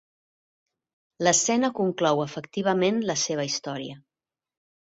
L'escena 1.27 1.69
conclou 1.81 2.23
efectivament 2.25 3.01
la 3.13 3.17
seva 3.27 3.49
història. 3.51 4.01